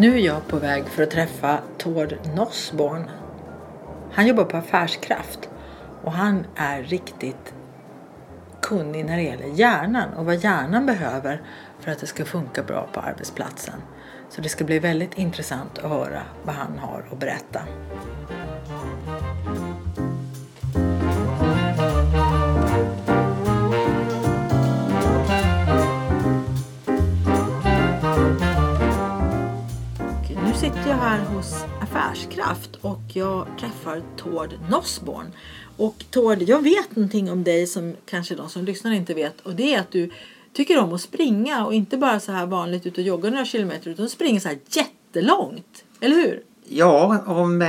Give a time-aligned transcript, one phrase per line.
[0.00, 3.10] Nu är jag på väg för att träffa Tord Nossborn.
[4.12, 5.50] Han jobbar på Affärskraft
[6.02, 7.54] och han är riktigt
[8.62, 11.42] kunnig när det gäller hjärnan och vad hjärnan behöver
[11.80, 13.82] för att det ska funka bra på arbetsplatsen.
[14.28, 17.60] Så det ska bli väldigt intressant att höra vad han har att berätta.
[30.70, 35.26] Sitter jag här hos Affärskraft och jag träffar Tord Nossborn.
[35.76, 39.54] Och Tord, jag vet någonting om dig som kanske de som lyssnar inte vet och
[39.54, 40.10] det är att du
[40.52, 43.90] tycker om att springa och inte bara så här vanligt ut och jogga några kilometer
[43.90, 45.84] utan springer så här jättelångt.
[46.00, 46.42] Eller hur?
[46.68, 47.68] Ja, om eh,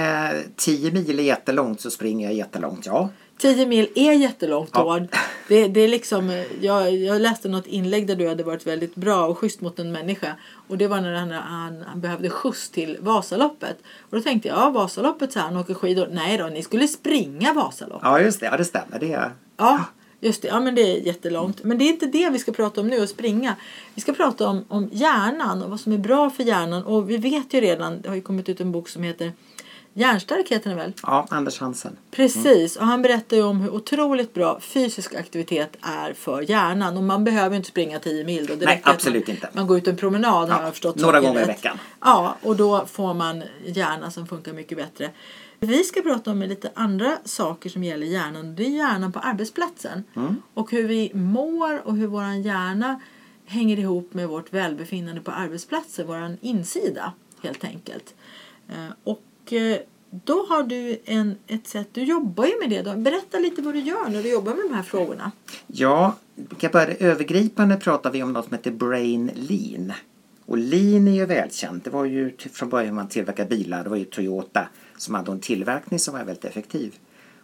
[0.55, 3.09] tio mil är jättelångt så springer jag jättelångt, ja.
[3.41, 4.97] 10 mil är jättelångt Ja.
[4.97, 5.07] Tord.
[5.47, 8.95] Det, det är liksom, eh, jag, jag läste något inlägg där du hade varit väldigt
[8.95, 10.35] bra och schysst mot en människa.
[10.67, 13.77] Och det var när han, han, han behövde skjuts till Vasaloppet.
[14.09, 16.07] Och då tänkte jag, ja Vasaloppet så här, han åker skidor.
[16.11, 18.01] Nej då, ni skulle springa Vasaloppet.
[18.03, 18.45] Ja, just det.
[18.45, 18.99] Ja, det stämmer.
[18.99, 19.31] Det är...
[19.57, 19.85] Ja,
[20.19, 20.47] just det.
[20.47, 21.63] Ja, men det är jättelångt.
[21.63, 23.55] Men det är inte det vi ska prata om nu, att springa.
[23.95, 26.83] Vi ska prata om, om hjärnan och vad som är bra för hjärnan.
[26.83, 29.31] Och vi vet ju redan, det har ju kommit ut en bok som heter
[29.93, 30.93] Hjärnstark heter den väl?
[31.03, 31.97] Ja, Anders Hansen.
[32.11, 36.97] Precis, och han berättar ju om hur otroligt bra fysisk aktivitet är för hjärnan.
[36.97, 38.55] Och man behöver ju inte springa 10 mil då.
[38.55, 39.49] Det Nej, absolut man, inte.
[39.53, 40.95] Man går ut en promenad har Ja, jag förstått.
[40.95, 41.77] några gånger i veckan.
[41.99, 45.09] Ja, och då får man hjärna som funkar mycket bättre.
[45.59, 48.55] Vi ska prata om lite andra saker som gäller hjärnan.
[48.55, 50.03] Det är hjärnan på arbetsplatsen.
[50.15, 50.35] Mm.
[50.53, 52.99] Och hur vi mår och hur våran hjärna
[53.45, 56.07] hänger ihop med vårt välbefinnande på arbetsplatsen.
[56.07, 57.13] Våran insida
[57.43, 58.13] helt enkelt.
[58.69, 59.77] Eh, och eh,
[60.09, 62.81] då har du en, ett sätt, du jobbar ju med det.
[62.81, 62.97] Då.
[62.97, 65.31] Berätta lite vad du gör när du jobbar med de här frågorna.
[65.67, 69.93] Ja, vi kan börja övergripande pratar vi om något som heter Brain Lean.
[70.45, 71.83] Och Lean är ju välkänt.
[71.83, 73.83] Det var ju från början man tillverkade bilar.
[73.83, 76.95] Det var ju Toyota som hade en tillverkning som var väldigt effektiv.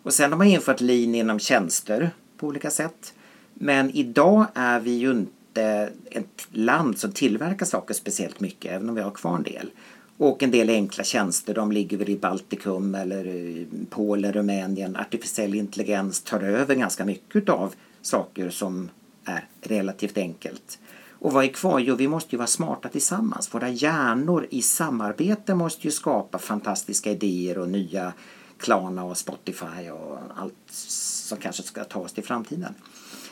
[0.03, 3.13] Och sen har man infört Lean inom tjänster på olika sätt.
[3.53, 8.95] Men idag är vi ju inte ett land som tillverkar saker speciellt mycket, även om
[8.95, 9.71] vi har kvar en del.
[10.17, 14.95] Och en del enkla tjänster, de ligger väl i Baltikum eller i Polen, Rumänien.
[14.95, 18.89] Artificiell intelligens tar över ganska mycket av saker som
[19.25, 20.79] är relativt enkelt.
[21.19, 21.79] Och vad är kvar?
[21.79, 23.53] Jo, vi måste ju vara smarta tillsammans.
[23.53, 28.13] Våra hjärnor i samarbete måste ju skapa fantastiska idéer och nya
[28.57, 32.73] Klarna och Spotify och allt som kanske ska ta oss till framtiden.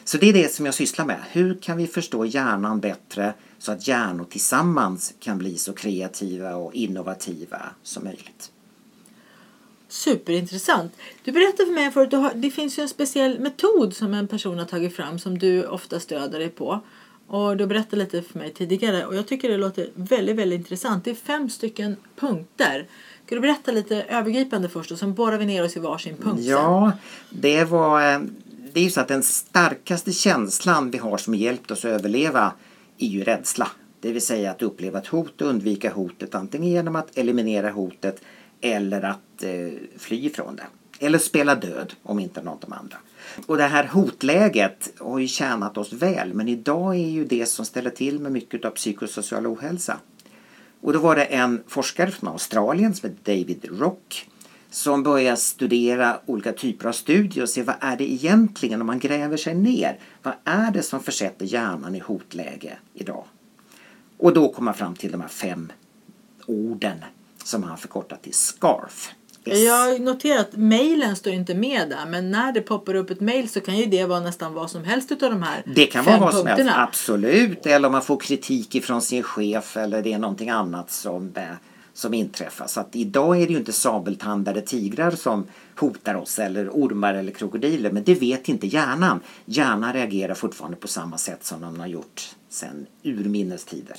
[0.03, 1.19] Så det är det som jag sysslar med.
[1.31, 3.33] Hur kan vi förstå hjärnan bättre
[3.65, 8.51] så att hjärnor tillsammans kan bli så kreativa och innovativa som möjligt?
[9.87, 10.93] Superintressant.
[11.23, 14.57] Du berättade för mig förut, har, det finns ju en speciell metod som en person
[14.59, 16.81] har tagit fram som du ofta stöder dig på.
[17.27, 21.03] Och du berättade lite för mig tidigare och jag tycker det låter väldigt, väldigt intressant.
[21.03, 22.87] Det är fem stycken punkter.
[23.25, 26.37] Kan du berätta lite övergripande först och sen borrar vi ner oss i varsin punkt
[26.43, 26.51] sen?
[26.51, 26.91] Ja,
[27.29, 28.13] det var...
[28.13, 28.19] eh,
[28.73, 32.53] Det är ju så att den starkaste känslan vi har som hjälpt oss att överleva
[32.97, 33.71] är ju rädsla.
[33.99, 38.21] Det vill säga att uppleva ett hot och undvika hotet antingen genom att eliminera hotet
[38.61, 40.65] eller att eh, fly ifrån det.
[40.99, 42.97] Eller spela död om inte något av de andra.
[43.45, 47.65] Och det här hotläget har ju tjänat oss väl men idag är ju det som
[47.65, 49.97] ställer till med mycket av psykosocial ohälsa.
[50.81, 54.27] Och då var det en forskare från Australien som heter David Rock
[54.75, 58.99] som började studera olika typer av studier och se vad är det egentligen om man
[58.99, 59.99] gräver sig ner.
[60.23, 63.23] Vad är det som försätter hjärnan i hotläge idag?
[64.17, 65.71] Och då kom man fram till de här fem
[66.45, 66.97] orden
[67.43, 69.11] som han förkortat till SCARF.
[69.45, 69.59] S.
[69.59, 73.21] Jag har noterat att mejlen står inte med där men när det poppar upp ett
[73.21, 76.05] mejl så kan ju det vara nästan vad som helst utav de här Det kan
[76.05, 77.65] fem vara vad som helst, absolut.
[77.65, 81.43] Eller om man får kritik ifrån sin chef eller det är någonting annat som, eh,
[81.95, 82.67] som inträffar.
[82.67, 85.45] Så att idag är det ju inte sabeltandade tigrar som
[85.79, 87.91] hotar oss eller ormar eller krokodiler.
[87.91, 89.19] Men det vet inte hjärnan.
[89.45, 93.97] Hjärnan reagerar fortfarande på samma sätt som den har gjort sedan urminnes tider.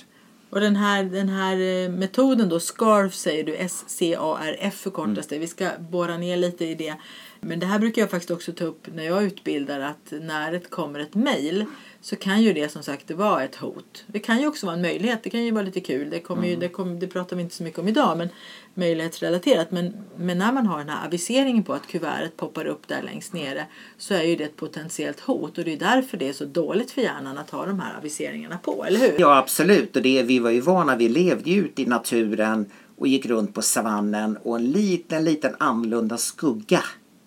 [0.51, 5.39] Och den här, den här eh, metoden då, SCARF säger du, S-C-A-R-F förkortas det.
[5.39, 6.95] Vi ska borra ner lite i det.
[7.41, 10.71] Men det här brukar jag faktiskt också ta upp när jag utbildar att när det
[10.71, 11.65] kommer ett mejl
[12.07, 14.05] så kan ju det som sagt vara ett hot.
[14.07, 15.23] Det kan ju också vara en möjlighet.
[15.23, 16.11] Det kan ju vara lite kul.
[16.11, 18.29] Det, kommer ju, det, kommer, det pratar vi inte så mycket om idag men
[18.75, 19.71] möjlighetsrelaterat.
[19.71, 23.33] Men, men när man har den här aviseringen på att kuvertet poppar upp där längst
[23.33, 23.67] nere
[23.99, 26.91] så är ju det ett potentiellt hot och det är därför det är så dåligt
[26.91, 29.15] för hjärnan att ha de här aviseringarna på, eller hur?
[29.19, 32.67] Ja absolut och det, vi var ju vana, vi levde ju ute i naturen
[32.97, 36.83] och gick runt på savannen och en liten, liten annorlunda skugga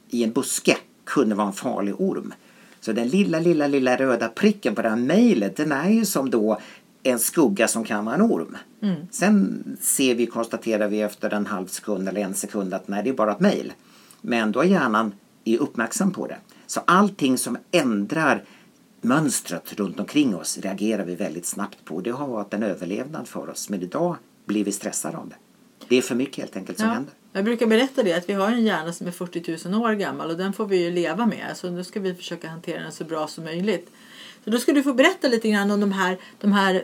[0.09, 2.33] i en buske kunde vara en farlig orm.
[2.81, 6.29] Så den lilla, lilla, lilla röda pricken på det här mejlet den är ju som
[6.29, 6.59] då
[7.03, 8.57] en skugga som kan vara en orm.
[8.81, 8.95] Mm.
[9.11, 13.09] Sen ser vi, konstaterar vi efter en halv sekund eller en sekund att nej, det
[13.09, 13.73] är bara ett mejl.
[14.21, 15.13] Men då är hjärnan
[15.45, 16.37] är uppmärksam på det.
[16.67, 18.43] Så allting som ändrar
[19.01, 22.01] mönstret runt omkring oss reagerar vi väldigt snabbt på.
[22.01, 23.69] Det har varit en överlevnad för oss.
[23.69, 24.15] Men idag
[24.45, 25.35] blir vi stressade av det.
[25.87, 26.93] Det är för mycket helt enkelt som ja.
[26.93, 27.13] händer.
[27.33, 30.29] Jag brukar berätta det att vi har en hjärna som är 40 000 år gammal
[30.29, 31.45] och den får vi ju leva med.
[31.55, 33.89] Så nu ska vi försöka hantera den så bra som möjligt.
[34.43, 36.81] Så då ska du få berätta lite grann om de här, de här eh,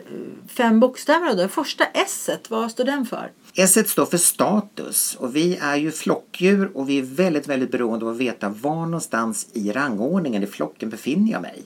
[0.48, 1.34] fem bokstäverna.
[1.34, 1.48] Då.
[1.48, 3.30] Första S, vad står den för?
[3.54, 8.06] S står för status och vi är ju flockdjur och vi är väldigt, väldigt beroende
[8.06, 11.62] av att veta var någonstans i rangordningen i flocken befinner jag mig.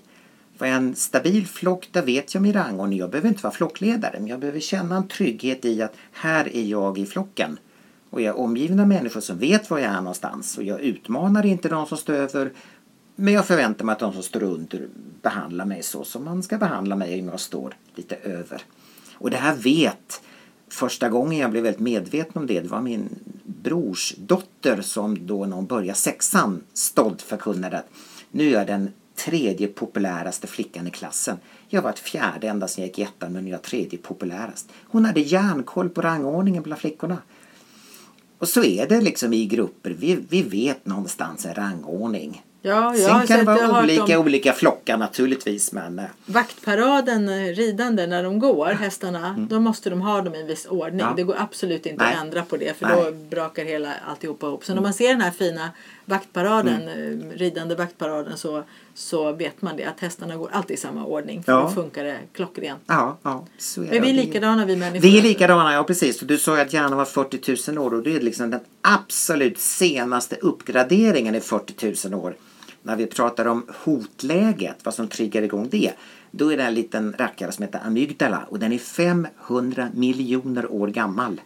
[0.58, 2.98] För en stabil flock, där vet jag min rangordning.
[2.98, 6.62] Jag behöver inte vara flockledare, men jag behöver känna en trygghet i att här är
[6.62, 7.58] jag i flocken.
[8.10, 10.58] Och jag är omgiven av människor som vet var jag är någonstans.
[10.58, 12.52] Och jag utmanar inte de som stöver.
[13.16, 14.88] Men jag förväntar mig att de som står under
[15.22, 18.62] behandlar mig så som man ska behandla mig om jag står lite över.
[19.14, 20.20] Och det här vet
[20.72, 25.46] Första gången jag blev väldigt medveten om det, det var min brors dotter som då
[25.46, 27.88] när hon började sexan stolt förkunnade att
[28.30, 31.36] nu är jag den tredje populäraste flickan i klassen.
[31.68, 33.98] Jag var ett fjärde ända sedan jag gick i ettan men nu är jag tredje
[33.98, 34.68] populärast.
[34.84, 37.18] Hon hade järnkoll på rangordningen bland flickorna.
[38.40, 39.90] Och så är det liksom i grupper.
[39.90, 42.42] Vi, vi vet någonstans en rangordning.
[42.62, 44.26] Ja, Sen kan det vara olika, om...
[44.26, 45.72] olika flockar naturligtvis.
[45.72, 45.98] Men...
[45.98, 46.04] Eh.
[46.26, 49.48] Vaktparaden eh, ridande när de går, hästarna, mm.
[49.48, 51.00] då måste de ha dem i en viss ordning.
[51.00, 51.12] Ja.
[51.16, 52.14] Det går absolut inte Nej.
[52.14, 53.04] att ändra på det för Nej.
[53.04, 54.64] då brakar hela alltihopa ihop.
[54.64, 54.82] Så mm.
[54.82, 55.70] när man ser den här fina
[56.04, 57.30] vaktparaden, mm.
[57.30, 58.64] Eh, ridande vaktparaden så,
[59.00, 61.42] så vet man det att hästarna går alltid i samma ordning.
[61.42, 61.60] För ja.
[61.60, 62.82] då funkar det klockrent.
[62.86, 65.02] Ja, ja, så är, är vi likadana vi människor?
[65.02, 66.20] Vi är likadana, ja precis.
[66.20, 70.36] Du sa att hjärnan var 40 000 år och det är liksom den absolut senaste
[70.36, 72.34] uppgraderingen i 40 000 år
[72.82, 75.92] när vi pratar om hotläget, vad som triggar igång det,
[76.30, 80.88] då är det en liten rackare som heter amygdala och den är 500 miljoner år
[80.88, 81.40] gammal.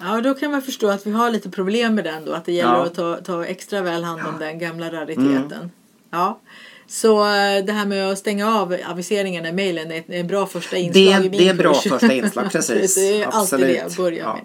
[0.00, 2.52] Ja, då kan man förstå att vi har lite problem med den då, att det
[2.52, 2.86] gäller ja.
[2.86, 4.46] att ta, ta extra väl hand om ja.
[4.46, 5.52] den gamla rariteten.
[5.52, 5.70] Mm.
[6.10, 6.40] Ja.
[6.86, 10.76] Så eh, det här med att stänga av aviseringarna i mejlen är ett bra första
[10.76, 12.94] inslag det, i min Det är bra första inslag, precis.
[12.94, 14.38] det är alltid det jag börjar ja.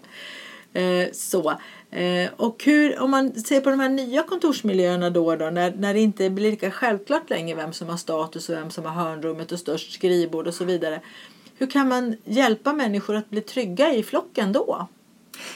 [0.73, 1.03] med.
[1.03, 1.53] Eh, så.
[1.91, 5.93] Eh, och hur, om man ser på de här nya kontorsmiljöerna då, då när, när
[5.93, 9.51] det inte blir lika självklart längre vem som har status och vem som har hörnrummet
[9.51, 11.01] och störst skrivbord och så vidare.
[11.57, 14.87] Hur kan man hjälpa människor att bli trygga i flocken då?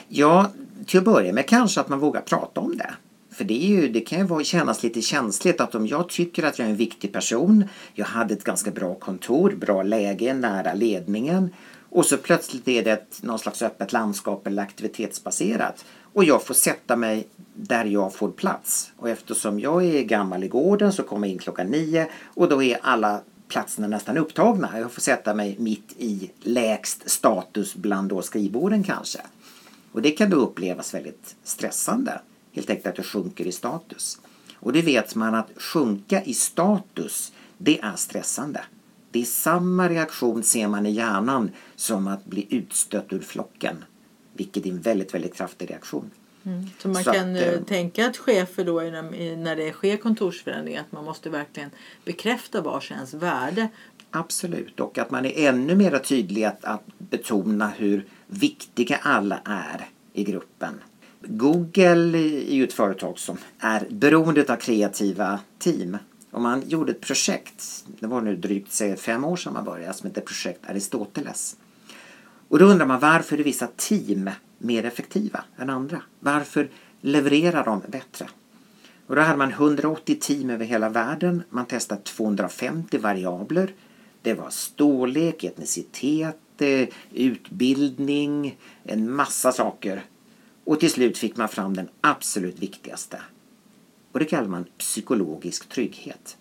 [0.07, 0.51] Ja,
[0.85, 2.93] till att börja med kanske att man vågar prata om det.
[3.31, 6.59] För det, är ju, det kan ju kännas lite känsligt att om jag tycker att
[6.59, 7.63] jag är en viktig person,
[7.93, 11.49] jag hade ett ganska bra kontor, bra läge, nära ledningen
[11.89, 16.53] och så plötsligt är det ett, någon slags öppet landskap eller aktivitetsbaserat och jag får
[16.53, 18.91] sätta mig där jag får plats.
[18.97, 22.63] Och eftersom jag är gammal i gården så kommer jag in klockan nio och då
[22.63, 24.79] är alla platserna nästan upptagna.
[24.79, 29.19] Jag får sätta mig mitt i lägst status bland då skrivborden kanske.
[29.91, 32.19] Och det kan då upplevas väldigt stressande.
[32.51, 34.19] Helt enkelt att jag sjunker i status.
[34.55, 38.61] Och det vet man att sjunka i status, det är stressande.
[39.11, 43.85] Det är samma reaktion ser man i hjärnan som att bli utstött ur flocken.
[44.33, 46.11] Vilket är en väldigt, väldigt kraftig reaktion.
[46.43, 46.69] Mm.
[46.79, 50.91] Så man så kan att, eh, tänka att chefer då när det sker kontorsförändringar att
[50.91, 51.69] man måste verkligen
[52.05, 53.67] bekräfta vars ens värde.
[54.11, 59.89] Absolut och att man är ännu mer tydlig att, att betona hur viktiga alla är
[60.13, 60.73] i gruppen.
[61.23, 65.97] Google är ju ett företag som är beroende av kreativa team.
[66.31, 69.93] Och man gjorde ett projekt, det var nu drygt säg, fem år sedan man började,
[69.93, 71.55] som hette projekt Aristoteles.
[72.47, 76.01] Och då undrar man varför är vissa team mer effektiva än andra?
[76.19, 76.69] Varför
[77.01, 78.27] levererar de bättre?
[79.07, 81.43] Och då hade man 180 team över hela världen.
[81.49, 83.73] Man testade 250 variabler.
[84.21, 90.03] Det var storlek, etnicitet, eh, utbildning, en massa saker.
[90.63, 93.21] Och till slut fick man fram den absolut viktigaste.
[94.11, 96.37] Och det kallar man psykologisk trygghet.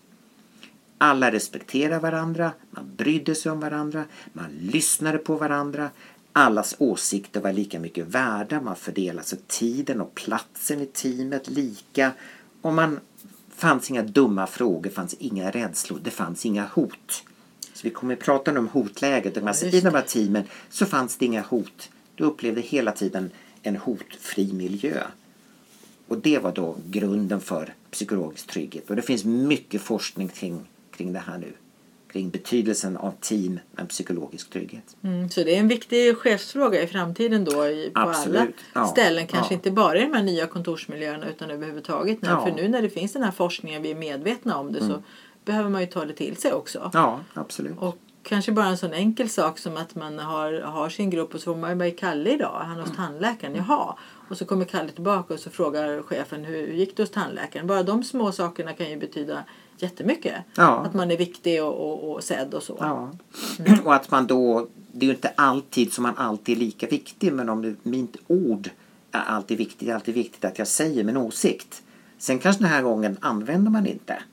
[0.97, 5.89] Alla respekterar varandra, man brydde sig om varandra, man lyssnade på varandra.
[6.33, 12.11] Allas åsikter var lika mycket värda, man fördelade sig tiden och platsen i teamet lika
[12.61, 12.99] och man
[13.55, 17.23] fanns inga dumma frågor, fanns inga rädslor, det fanns inga hot.
[17.73, 19.35] Så vi kommer att prata om hotläget.
[19.35, 21.89] Ja, I de här teamen så fanns det inga hot.
[22.15, 23.31] Du upplevde hela tiden
[23.63, 25.03] en hotfri miljö.
[26.07, 28.89] Och det var då grunden för psykologisk trygghet.
[28.89, 31.53] Och det finns mycket forskning kring, kring det här nu.
[32.11, 34.95] Kring betydelsen av team med psykologisk trygghet.
[35.03, 38.87] Mm, så det är en viktig chefsfråga i framtiden då i, på Absolut, alla ja,
[38.87, 39.27] ställen.
[39.27, 39.55] Kanske ja.
[39.55, 42.21] inte bara i de här nya kontorsmiljöerna utan överhuvudtaget.
[42.21, 42.29] Nu.
[42.29, 42.45] Ja.
[42.45, 45.03] För nu när det finns den här forskningen, vi är medvetna om det, så
[45.45, 46.79] behöver man ju ta det till sig också.
[46.79, 46.91] Mm.
[46.93, 47.77] Ja, absolut.
[47.77, 51.39] Och kanske bara en sån enkel sak som att man har, har sin grupp och
[51.39, 52.61] så får man vad är Kalle idag?
[52.63, 53.55] Han är hos tandläkaren.
[53.55, 53.95] Jaha.
[54.29, 57.67] Och så kommer Kalle tillbaka och så frågar chefen hur gick det hos tandläkaren?
[57.67, 59.43] Bara de små sakerna kan ju betyda
[59.77, 60.35] jättemycket.
[60.55, 60.85] Ja.
[60.85, 62.77] Att man är viktig och, och, och sedd och så.
[62.79, 63.11] Ja.
[63.85, 67.33] Och att man då, det är ju inte alltid som man alltid är lika viktig
[67.33, 68.69] men om det, mitt ord
[69.11, 71.83] är alltid viktigt, det är alltid viktigt att jag säger min åsikt.
[72.17, 74.23] Sen kanske den här gången använder man inte.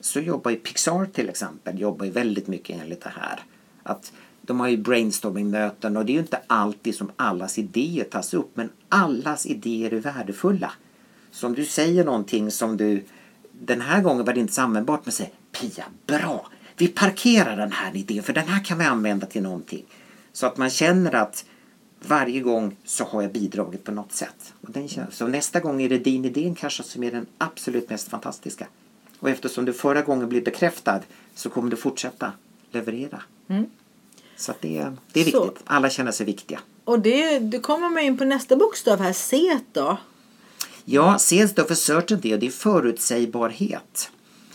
[0.00, 3.40] Så jobbar ju Pixar till exempel, jobbar ju väldigt mycket enligt det här.
[3.82, 8.34] Att de har ju brainstorming-möten och det är ju inte alltid som allas idéer tas
[8.34, 10.72] upp men allas idéer är värdefulla.
[11.30, 13.04] Så om du säger någonting som du
[13.52, 16.46] den här gången var det inte så användbart men säg Pia, bra!
[16.76, 19.84] Vi parkerar den här idén för den här kan vi använda till någonting.
[20.32, 21.44] Så att man känner att
[22.06, 24.54] varje gång så har jag bidragit på något sätt.
[24.60, 27.90] Och den känns, så nästa gång är det din idé kanske som är den absolut
[27.90, 28.66] mest fantastiska.
[29.20, 31.00] Och eftersom du förra gången blev bekräftad
[31.34, 32.32] så kommer du fortsätta
[32.70, 33.22] leverera.
[34.36, 35.44] Så att det, det är Så.
[35.44, 35.62] viktigt.
[35.64, 36.60] Alla känner sig viktiga.
[36.84, 39.98] Och det, det kommer man in på nästa bokstav här, C då.
[40.84, 44.10] Ja, C står för certainty och det är förutsägbarhet.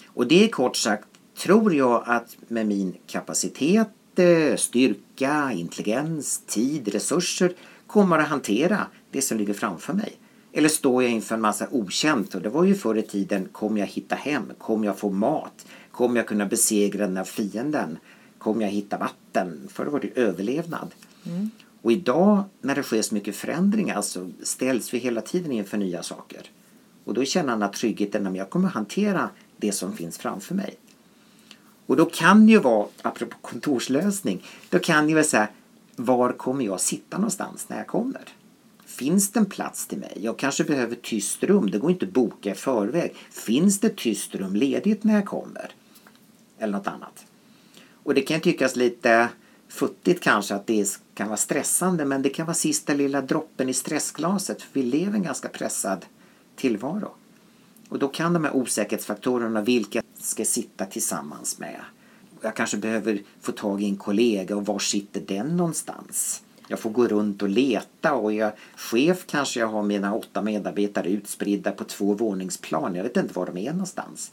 [0.08, 1.08] Och det är kort sagt,
[1.38, 7.54] tror jag att med min kapacitet, eh, styrka, intelligens, tid, resurser
[7.88, 10.16] kommer att hantera det som ligger framför mig.
[10.58, 13.80] Eller står jag inför en massa okänt och det var ju förr i tiden, kommer
[13.80, 14.52] jag hitta hem?
[14.58, 15.66] Kommer jag få mat?
[15.92, 17.98] Kommer jag kunna besegra den här fienden?
[18.38, 19.68] Kommer jag hitta vatten?
[19.74, 20.92] Förr var det överlevnad.
[21.82, 26.04] Och idag när det sker så mycket förändringar så ställs vi hela tiden inför nya
[26.04, 26.42] saker.
[27.04, 30.78] Och då känner han att tryggheten om jag kommer hantera det som finns framför mig.
[31.86, 35.52] Och då kan ju vara, apropå kontorslösning, då kan ju vara så här,
[35.96, 38.22] var kommer jag sitta någonstans när jag kommer?
[38.98, 40.18] Finns det en plats till mig?
[40.22, 43.16] Jag kanske behöver tyst rum, det går inte att boka i förväg.
[43.32, 45.72] Finns det tyst rum ledigt när jag kommer?
[46.60, 47.26] Eller något annat.
[48.04, 49.30] Och det kan tyckas lite
[49.68, 53.74] futtigt kanske att det kan vara stressande men det kan vara sista lilla droppen i
[53.74, 56.06] stressglaset för vi lever en ganska pressad
[56.56, 57.12] tillvaro.
[57.90, 61.82] Och då kan de här osäkerhetsfaktorerna, vilka ska jag sitta tillsammans med?
[62.42, 66.42] Jag kanske behöver få tag i en kollega och var sitter den någonstans?
[66.68, 71.10] Jag får gå runt och leta och jag chef kanske jag har mina åtta medarbetare
[71.10, 72.96] utspridda på två våningsplan.
[72.96, 74.32] Jag vet inte var de är någonstans.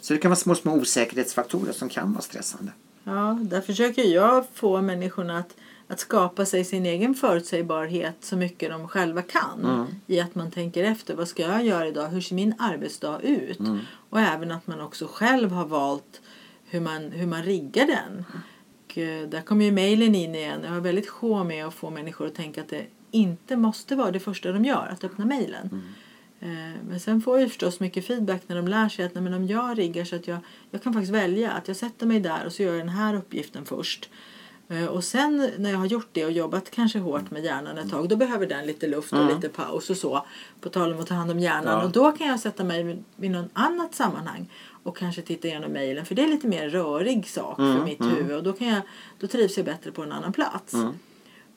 [0.00, 2.72] Så det kan vara små, små osäkerhetsfaktorer som kan vara stressande.
[3.04, 5.56] Ja, där försöker jag få människorna att,
[5.88, 9.86] att skapa sig sin egen förutsägbarhet så mycket de själva kan.
[10.06, 12.08] I att man tänker efter, vad ska jag göra idag?
[12.08, 13.60] Hur ser min arbetsdag ut?
[14.10, 16.20] Och även att man också själv har valt
[16.64, 18.24] hur man, hur man riggar den.
[18.98, 20.60] Eh, där kommer ju mejlen in igen.
[20.64, 24.10] Jag har väldigt sjå med att få människor att tänka att det inte måste vara
[24.10, 25.82] det första de gör, att öppna mejlen.
[26.40, 26.48] Eh,
[26.88, 29.46] Men sen får jag förstås mycket feedback när de lär sig att nej, men om
[29.46, 30.38] jag riggar så att jag,
[30.70, 33.14] jag kan faktiskt välja att jag sätter mig där och så gör jag den här
[33.14, 34.10] uppgiften först.
[34.68, 37.90] Eh, Och sen när jag har gjort det och jobbat kanske hårt med hjärnan ett
[37.90, 40.26] tag då behöver den lite luft och lite paus och så.
[40.60, 41.64] På tal om att ta hand om hjärnan.
[41.78, 41.84] Ja.
[41.84, 44.50] Och då kan jag sätta mig vid någon annat sammanhang
[44.86, 46.06] och kanske titta igenom mejlen.
[46.06, 48.82] För det är lite mer rörig sak för mitt huvud och då, kan jag,
[49.18, 50.74] då trivs jag bättre på en annan plats.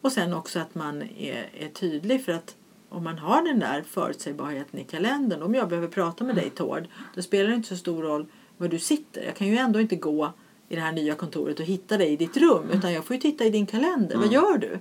[0.01, 2.55] Och sen också att man är, är tydlig för att
[2.89, 5.41] om man har den där förutsägbarheten i kalendern.
[5.41, 6.87] Om jag behöver prata med dig Tord.
[7.15, 8.25] Då spelar det inte så stor roll
[8.57, 9.23] var du sitter.
[9.23, 10.33] Jag kan ju ändå inte gå
[10.69, 12.69] i det här nya kontoret och hitta dig i ditt rum.
[12.73, 14.17] Utan jag får ju titta i din kalender.
[14.17, 14.79] Vad gör du?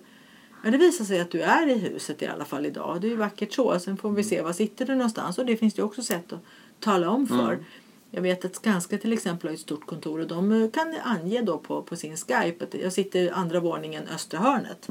[0.65, 3.01] Ja, det visar sig att du är i huset i alla fall idag.
[3.01, 3.79] Det är ju vackert så.
[3.79, 5.39] Sen får vi se var sitter du någonstans.
[5.39, 6.41] Och det finns det ju också sätt att
[6.81, 7.59] tala om för.
[8.11, 11.43] Jag vet att Skanska till exempel har ett stort kontor och de eh, kan ange
[11.43, 14.89] då på, på sin Skype att jag sitter i andra våningen östra hörnet.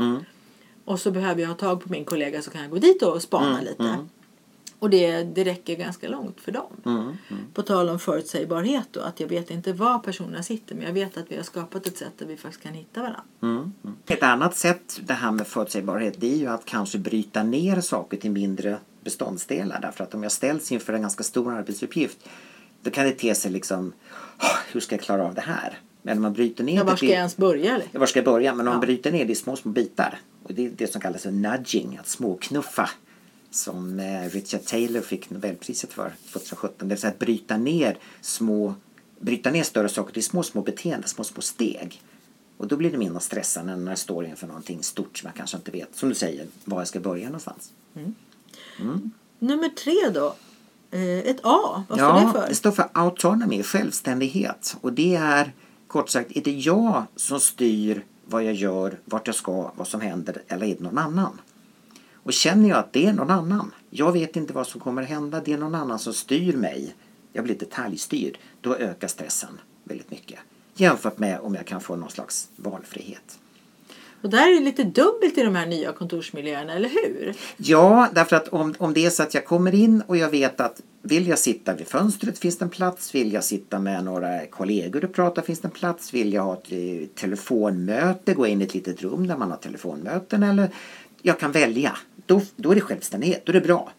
[0.86, 3.22] Och så behöver jag ha tag på min kollega så kan jag gå dit och
[3.22, 3.98] spana lite.
[4.80, 7.18] Och det, det räcker ganska långt för dem.
[7.54, 11.18] På tal om förutsägbarhet då, att jag vet inte var personerna sitter men jag vet
[11.18, 13.72] att vi har skapat ett sätt där vi faktiskt kan hitta varandra.
[14.08, 18.18] Ett annat sätt det här med förutsägbarhet det är ju att kanske bryta ner saker
[18.18, 19.82] till mindre beståndsdelar.
[19.82, 22.30] Därför att om jag ställs inför en ganska stor arbetsuppgift
[22.88, 23.94] då kan det te sig liksom
[24.42, 25.80] "Åh, hur ska jag klara av det här?
[26.02, 27.76] Men om man bryter ner Ja, var det ska till- jag ens börja?
[27.76, 28.00] Eller?
[28.00, 28.54] Var ska jag börja?
[28.56, 28.86] Men om man Ja.
[28.86, 30.20] bryter ner det i små, små bitar.
[30.44, 32.90] Och det är det som kallas för nudging, att småknuffa
[33.52, 36.88] som eh, Richard Taylor fick Nobelpriset för 2017.
[36.88, 38.76] Det vill säga att bryta ner små
[39.20, 42.02] bryta ner större saker till små, små beteenden, små, små steg.
[42.58, 45.58] Och då blir det mindre stressande när jag står inför någonting stort som jag kanske
[45.58, 47.72] inte vet, som du säger, var jag ska börja någonstans.
[49.40, 50.36] Nummer tre då.
[50.92, 52.50] Eh, Ett A, vad står ja, det för?
[52.50, 54.78] det står för autonomy, självständighet.
[54.82, 55.54] Och det är
[55.88, 60.02] kort sagt, är det jag som styr vad jag gör, vart jag ska, vad som
[60.02, 61.42] händer eller är det någon annan?
[62.14, 65.10] Och känner jag att det är någon annan, jag vet inte vad som kommer att
[65.10, 66.96] hända, det är någon annan som styr mig,
[67.34, 70.40] jag blir detaljstyrd, då ökar stressen väldigt mycket.
[70.74, 73.40] Jämfört med om jag kan få någon slags valfrihet.
[74.22, 77.36] Och där är det lite dubbelt i de här nya kontorsmiljöerna, eller hur?
[77.58, 80.62] Ja, därför att om, om det är så att jag kommer in och jag vet
[80.62, 83.16] att vill jag sitta vid fönstret finns det en plats.
[83.16, 86.14] Vill jag sitta med några kollegor och prata finns det en plats.
[86.14, 89.58] Vill jag ha ett eh, telefonmöte, gå in i ett litet rum där man har
[89.58, 90.70] telefonmöten eller
[91.22, 91.98] jag kan välja.
[92.26, 93.92] Då, då är det självständighet, då är det bra.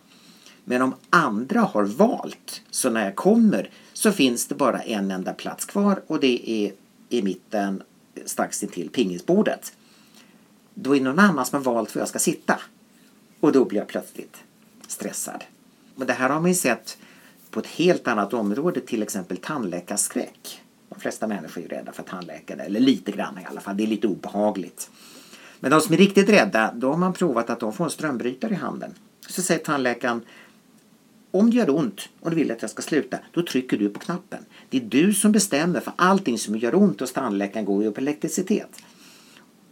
[0.65, 5.33] Men om andra har valt, så när jag kommer så finns det bara en enda
[5.33, 6.73] plats kvar och det är
[7.09, 7.83] i mitten
[8.25, 9.73] strax intill pingisbordet.
[10.83, 12.61] Då är det någon annan som har valt var jag ska sitta.
[13.41, 14.37] Och då blir jag plötsligt
[14.87, 15.45] stressad.
[15.95, 16.99] Men det här har man ju sett
[17.51, 20.63] på ett helt annat område, till exempel tandläkarskräck.
[20.89, 23.77] De flesta människor är ju rädda för tandläkare, eller lite grann i alla fall.
[23.77, 24.91] Det är lite obehagligt.
[25.61, 28.53] Men de som är riktigt rädda, då har man provat att de får en strömbrytare
[28.53, 28.95] i handen.
[29.29, 30.21] Så säger tandläkaren
[31.31, 34.01] om det gör ont och du vill att jag ska sluta, då trycker du på
[34.01, 34.45] knappen.
[34.69, 38.01] Det är du som bestämmer för allting som gör ont hos tandläkaren går ju på
[38.01, 38.83] elektricitet.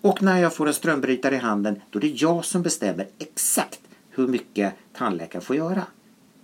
[0.09, 3.81] Och när jag får en strömbrytare i handen, då är det jag som bestämmer exakt
[4.11, 5.83] hur mycket tandläkaren får göra.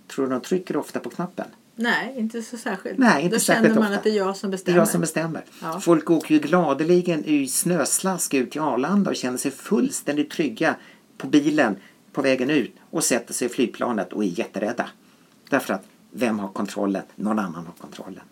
[0.07, 1.45] Tror du de trycker ofta på knappen?
[1.75, 2.97] Nej, inte så särskilt.
[2.99, 3.97] Nej, inte Då särskilt känner man ofta.
[3.97, 4.77] att det är jag som Det är bestämmer.
[4.77, 5.43] jag som bestämmer.
[5.61, 5.79] Ja.
[5.79, 10.75] Folk åker ju gladeligen i snöslask ut till Arlanda och känner sig fullständigt trygga
[11.17, 11.75] på bilen
[12.11, 14.87] på vägen ut och sätter sig i flygplanet och är jätterädda.
[15.49, 17.03] Därför att vem har kontrollen?
[17.15, 18.23] Någon annan har kontrollen.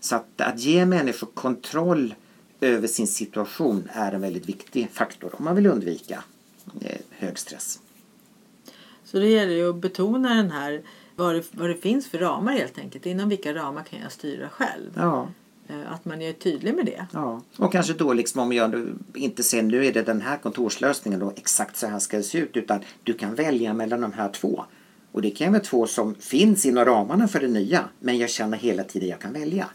[0.00, 2.14] Så att, att ge människor kontroll
[2.60, 6.24] över sin situation är en väldigt viktig faktor om man vill undvika
[6.80, 7.80] eh, hög stress.
[9.04, 10.82] Så det gäller ju att betona den här
[11.16, 13.06] vad det, vad det finns för ramar helt enkelt.
[13.06, 14.90] Inom vilka ramar kan jag styra själv?
[14.96, 15.28] Ja,
[15.68, 17.06] Eh, Att man är tydlig med det.
[17.12, 17.42] ja.
[17.56, 21.32] Och kanske då liksom om jag inte ser nu är det den här kontorslösningen och
[21.38, 24.64] exakt så här ska det se ut utan du kan välja mellan de här två.
[25.12, 28.58] Och det kan vara två som finns inom ramarna för det nya men jag känner
[28.58, 29.68] hela tiden jag kan välja.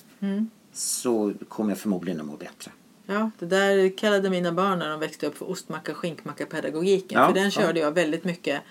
[0.73, 2.71] Så kommer jag förmodligen att må bättre.
[3.05, 7.19] Ja, det där kallade mina barn när de växte upp för ostmacka skinkmacka pedagogiken.
[7.21, 7.49] Ja, för den ja.
[7.49, 8.61] körde jag väldigt mycket.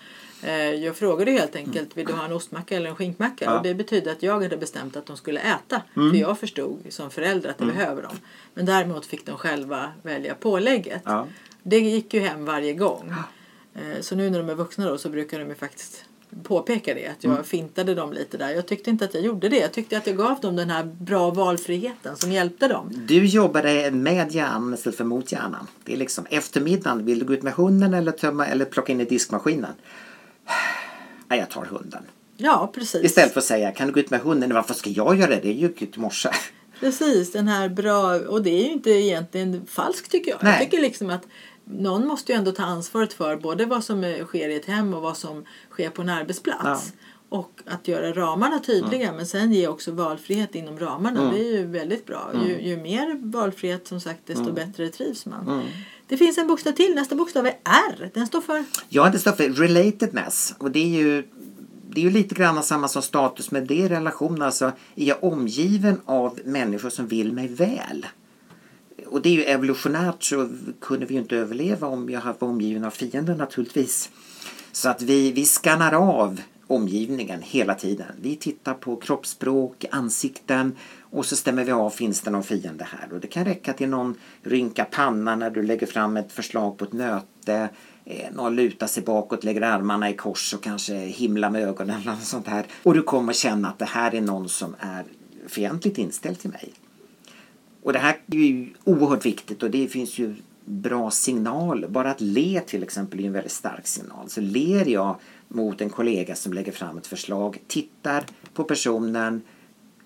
[0.43, 3.45] Eh, Jag frågade helt enkelt, vill du ha en ostmacka eller en skinkmacka?
[3.45, 3.57] Ja.
[3.57, 5.81] Och det betydde att jag hade bestämt att de skulle äta.
[5.93, 8.11] För jag förstod som förälder att det behöver de.
[8.53, 11.01] Men däremot fick de själva välja pålägget.
[11.05, 11.27] Ja.
[11.63, 13.13] Det gick ju hem varje gång.
[13.75, 16.05] Eh, Så nu när de är vuxna då så brukar de ju faktiskt
[16.43, 17.07] påpeka det.
[17.07, 18.49] Att jag fintade dem lite där.
[18.49, 19.57] Jag tyckte inte att jag gjorde det.
[19.57, 22.91] Jag tyckte att jag gav dem den här bra valfriheten som hjälpte dem.
[23.07, 25.67] Du jobbade med hjärnan istället för mot hjärnan.
[25.83, 29.01] Det är liksom eftermiddagen, vill du gå ut med hunden eller, tömma, eller plocka in
[29.01, 29.73] i diskmaskinen?
[31.27, 32.03] Nej, jag tar hunden.
[32.37, 33.03] Ja, precis.
[33.03, 34.53] Istället för att säga, kan du gå ut med hunden?
[34.53, 35.39] Varför ska jag göra det?
[35.41, 36.29] Det gick ju i morse.
[36.79, 38.19] Precis, den här bra...
[38.19, 40.43] Och det är ju inte egentligen falskt tycker jag.
[40.43, 40.51] Nej.
[40.51, 41.23] Jag tycker liksom att
[41.71, 45.01] någon måste ju ändå ta ansvaret för både vad som sker i ett hem och
[45.01, 46.93] vad som sker på en arbetsplats.
[46.97, 47.07] Ja.
[47.29, 51.19] Och att göra ramarna tydliga men sen ge också valfrihet inom ramarna.
[51.19, 51.33] Mm.
[51.33, 52.31] Det är ju väldigt bra.
[52.47, 54.55] Ju, ju mer valfrihet som sagt desto Mm.
[54.55, 55.63] bättre trivs man.
[56.07, 56.95] Det finns en bokstav till.
[56.95, 58.11] Nästa bokstav är R.
[58.13, 58.65] Den står för...
[58.89, 60.55] Ja, det står för relatedness.
[60.57, 61.23] Och det är ju,
[61.89, 64.41] det är ju lite grann samma som status med det i relation.
[64.41, 68.05] Alltså, är jag omgiven av människor som vill mig väl?
[69.11, 70.49] Och det är ju evolutionärt så
[70.81, 74.09] kunde vi ju inte överleva om jag var omgiven av fiender naturligtvis.
[74.71, 78.11] Så att vi, vi skannar av omgivningen hela tiden.
[78.21, 83.13] Vi tittar på kroppsspråk, ansikten och så stämmer vi av, finns det någon fiende här?
[83.13, 86.85] Och det kan räcka till någon rynka panna när du lägger fram ett förslag på
[86.85, 87.69] ett möte.
[88.05, 92.11] Eh, någon lutar sig bakåt, lägger armarna i kors och kanske himlar med ögonen eller
[92.11, 92.65] något sånt här.
[92.83, 95.05] Och du kommer känna att det här är någon som är
[95.47, 96.73] fientligt inställd till mig.
[97.83, 101.87] Och det här är ju oerhört viktigt och det finns ju bra signaler.
[101.87, 104.29] Bara att le till exempel är en väldigt stark signal.
[104.29, 105.15] Så ler jag
[105.47, 109.41] mot en kollega som lägger fram ett förslag, tittar på personen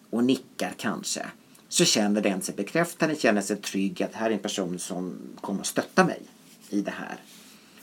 [0.10, 1.26] och nickar kanske.
[1.68, 5.16] Så känner den sig bekräftad, den känner sig trygg att här är en person som
[5.42, 6.22] kommer att stötta mig
[6.70, 7.18] i det här.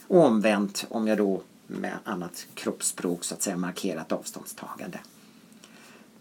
[0.07, 4.99] Och omvänt om jag då med annat kroppsspråk så att säga markerat avståndstagande.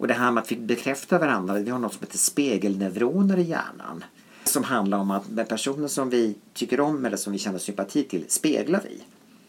[0.03, 3.43] Och det här med att vi bekräftar varandra, vi har något som heter spegelneuroner i
[3.43, 4.05] hjärnan.
[4.45, 8.05] Som handlar om att med personer som vi tycker om eller som vi känner sympati
[8.05, 9.03] till speglar vi.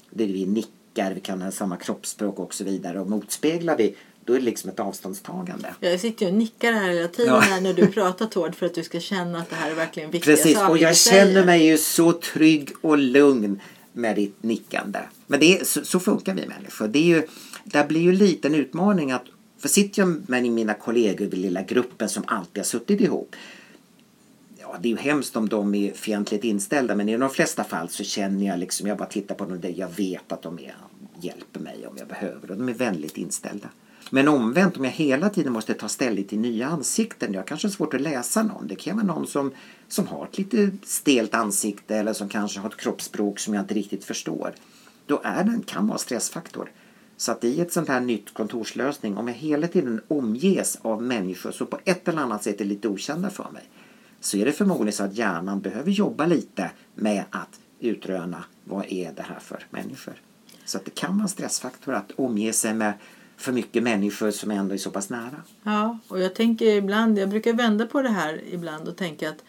[0.09, 2.99] Det är vi nickar vi kan ha samma kroppsspråk och så vidare.
[2.99, 5.73] Och motspeglar vi, då är det liksom ett avståndstagande.
[5.79, 7.39] Jag sitter ju och nickar här hela tiden Ja.
[7.39, 10.11] här när du pratar Tord för att du ska känna att det här är verkligen
[10.11, 13.59] viktiga Precis, saker och jag känner mig ju så trygg och lugn
[13.93, 14.99] med ditt nickande.
[15.27, 16.87] Men det är, så, så funkar vi människor.
[16.87, 17.27] Det, är ju,
[17.63, 19.23] det blir ju lite en utmaning att
[19.63, 23.35] för sitter jag med mina kollegor i den lilla gruppen som alltid har suttit ihop.
[24.59, 27.89] Ja, det är ju hemskt om de är fientligt inställda men i de flesta fall
[27.89, 30.75] så känner jag liksom, jag bara tittar på dem där jag vet att de är,
[31.21, 33.69] hjälper mig om jag behöver och de är vänligt inställda.
[34.09, 37.69] Men omvänt om jag hela tiden måste ta ställning till nya ansikten, jag har kanske
[37.69, 38.67] svårt att läsa någon.
[38.67, 39.51] Det kan vara någon som,
[39.87, 43.73] som har ett lite stelt ansikte eller som kanske har ett kroppsspråk som jag inte
[43.73, 44.53] riktigt förstår.
[45.05, 46.71] Då är den, kan vara stressfaktor.
[47.17, 51.51] Så att i ett sånt här nytt kontorslösning, om jag hela tiden omges av människor
[51.51, 53.63] som på ett eller annat sätt är lite okända för mig,
[54.19, 59.11] så är det förmodligen så att hjärnan behöver jobba lite med att utröna vad är
[59.11, 60.13] det här för människor.
[60.65, 62.93] Så att det kan vara en stressfaktor att omge sig med
[63.37, 65.43] för mycket människor som ändå är så pass nära.
[65.63, 69.43] Ja, och jag tänker ibland, jag brukar vända på det här ibland och tänka att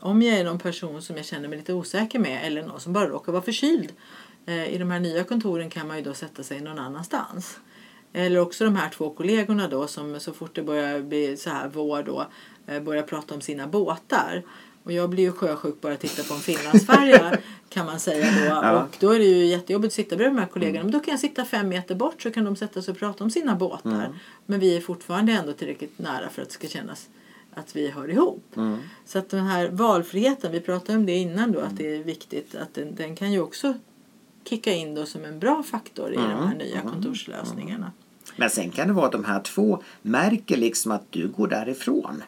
[0.00, 2.92] om jag är någon person som jag känner mig lite osäker med eller någon som
[2.92, 3.92] bara råkar vara förkyld.
[4.46, 7.58] Eh, I de här nya kontoren kan man ju då sätta sig någon annanstans.
[8.12, 11.68] Eller också de här två kollegorna då som så fort det börjar bli så här
[11.68, 12.26] vår då
[12.66, 14.42] eh, börjar prata om sina båtar.
[14.82, 18.44] Och jag blir ju sjösjuk bara att titta på en Finlandsfärja kan man säga då.
[18.44, 18.82] Ja.
[18.82, 20.82] Och då är det ju jättejobbigt att sitta bredvid de här kollegorna.
[20.82, 23.24] Men då kan jag sitta fem meter bort så kan de sätta sig och prata
[23.24, 24.14] om sina båtar.
[24.46, 27.08] Men vi är fortfarande ändå tillräckligt nära för att det ska kännas
[27.54, 28.44] att vi hör ihop.
[29.06, 32.54] Så att den här valfriheten, vi pratade om det innan då, att det är viktigt
[32.54, 33.74] att den, den kan ju också
[34.50, 37.92] kicka in då som en bra faktor i de här nya kontorslösningarna.
[38.36, 42.22] Men sen kan det vara att de här två märker liksom att du går därifrån.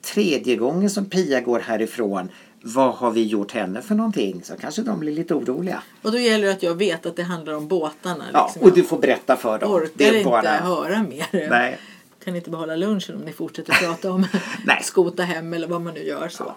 [0.00, 2.28] Tredje gången som Pia går härifrån,
[2.62, 4.40] vad har vi gjort henne för någonting?
[4.44, 5.82] Så kanske de blir lite oroliga.
[6.02, 8.24] Och då gäller det att jag vet att det handlar om båtarna.
[8.32, 8.62] Ja, liksom.
[8.62, 9.72] och du får berätta för dem.
[9.72, 11.48] orkar inte höra mer.
[11.50, 11.78] Nej.
[12.24, 14.26] kan inte behålla lunchen om ni fortsätter prata om
[14.82, 16.28] skota hem eller vad man nu gör.
[16.28, 16.54] Så, Eh,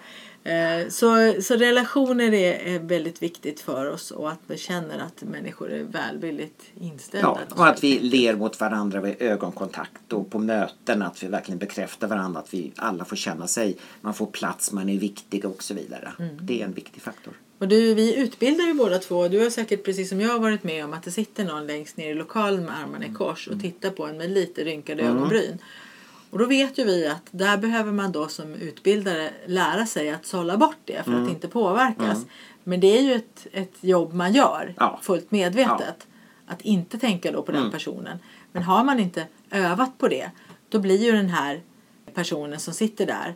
[0.88, 5.82] så, så relationer är, väldigt viktigt för oss och att vi känner att människor är
[5.82, 7.38] välvilligt inställda.
[7.48, 11.58] Ja, och att vi ler mot varandra vid ögonkontakt och på möten att vi verkligen
[11.58, 15.62] bekräftar varandra att vi alla får känna sig, man får plats, man är viktig och
[15.62, 16.12] så vidare.
[16.18, 16.38] Mm.
[16.40, 17.34] Det är en viktig faktor.
[17.58, 19.28] Och du, vi utbildar ju båda två.
[19.28, 22.10] Du har säkert precis som jag varit med om att det sitter någon längst ner
[22.10, 25.58] i lokalen med armarna i kors och tittar på en med lite rynkade ögonbryn.
[26.36, 30.26] Och då vet ju vi att där behöver man då som utbildare lära sig att
[30.26, 32.26] sålla bort det för att inte påverkas.
[32.64, 34.98] Men det är ju ett, ett jobb man gör Ja.
[35.02, 36.06] fullt medvetet.
[36.46, 38.18] Att inte tänka då på den personen.
[38.52, 40.30] Men har man inte övat på det
[40.68, 41.60] då blir ju den här
[42.14, 43.34] personen som sitter där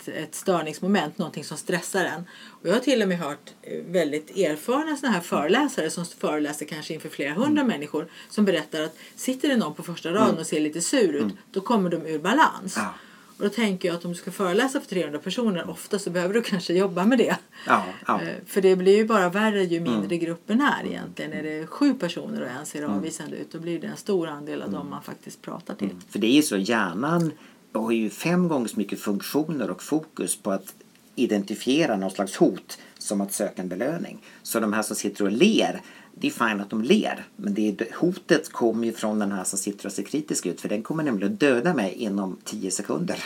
[0.00, 2.24] ett, ett störningsmoment, någonting som stressar en.
[2.48, 6.66] Och jag har till och med hört eh, väldigt erfarna såna här föreläsare som föreläser
[6.66, 10.46] kanske inför flera hundra människor som berättar att sitter det någon på första raden och
[10.46, 12.74] ser lite sur ut då kommer de ur balans.
[12.76, 12.94] Ja.
[13.36, 16.34] Och då tänker jag att om du ska föreläsa för 300 personer ofta så behöver
[16.34, 17.36] du kanske jobba med det.
[17.66, 18.22] Ja, ja.
[18.22, 21.32] Eh, För det blir ju bara värre ju mindre gruppen är egentligen.
[21.32, 24.62] Är det sju personer och en ser avvisande ut då blir det en stor andel
[24.62, 25.96] av dem man faktiskt pratar till.
[26.08, 27.32] För det är ju så, hjärnan
[27.72, 30.74] har ju fem gånger så mycket funktioner och fokus på att
[31.14, 34.18] identifiera någon slags hot som att söka en belöning.
[34.42, 35.80] Så de här som sitter och ler,
[36.14, 37.26] det är fint att de ler.
[37.36, 40.60] Men det är, hotet kommer ju från den här som sitter och ser kritisk ut.
[40.60, 43.24] För den kommer nämligen döda mig inom tio sekunder.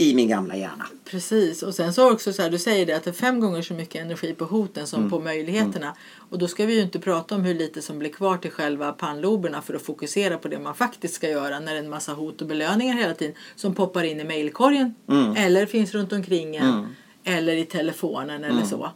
[0.00, 0.86] I min gamla hjärna.
[1.04, 3.62] Precis, och sen så också så här, du säger det att det är fem gånger
[3.62, 5.10] så mycket energi på hoten som Mm.
[5.10, 5.94] på möjligheterna.
[6.30, 8.92] Och då ska vi ju inte prata om hur lite som blir kvar till själva
[8.92, 12.12] pannloberna för att fokusera på det man faktiskt ska göra när det är en massa
[12.12, 15.36] hot och belöningar hela tiden som poppar in i mejlkorgen Mm.
[15.36, 16.86] eller finns runt omkring en.
[17.24, 18.66] Eller i telefonen eller Mm.
[18.66, 18.90] så.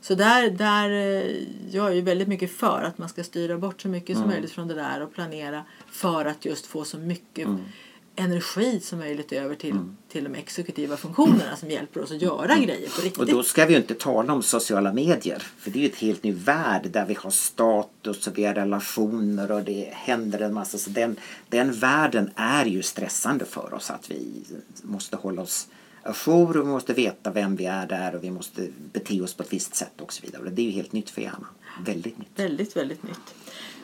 [0.00, 1.32] Så där, där eh,
[1.70, 4.22] jag är ju väldigt mycket för att man ska styra bort så mycket Mm.
[4.22, 7.48] som möjligt från det där och planera för att just få så mycket
[8.18, 9.96] energi som möjligt över till, Mm.
[10.08, 13.18] till de exekutiva funktionerna som hjälper oss att göra grejer på riktigt.
[13.18, 15.42] Och då ska vi ju inte tala om sociala medier.
[15.58, 18.54] För det är ju ett helt ny värld där vi har status och vi har
[18.54, 20.78] relationer och det händer en massa.
[20.78, 21.16] Så den,
[21.48, 24.44] den världen är ju stressande för oss att vi
[24.82, 25.68] måste hålla oss
[26.02, 29.42] ajour och vi måste veta vem vi är där och vi måste bete oss på
[29.42, 30.42] ett visst sätt och så vidare.
[30.42, 31.46] Och det är ju helt nytt för hjärnan.
[31.84, 32.28] Väldigt nytt.
[32.36, 33.34] Väldigt, väldigt nytt.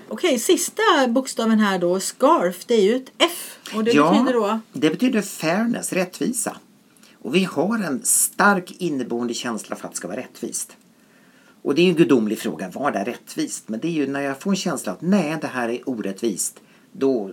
[0.09, 3.59] Okej, sista bokstaven här då, scarf, det är ju ett F.
[3.75, 4.61] Och det betyder då?
[4.73, 6.57] det betyder fairness, rättvisa.
[7.19, 10.77] Och vi har en stark inneboende känsla för att det ska vara rättvist.
[11.63, 13.69] Och det är ju en gudomlig fråga, vad är rättvist?
[13.69, 16.61] Men det är ju när jag får en känsla att nej, det här är orättvist.
[16.93, 17.31] Då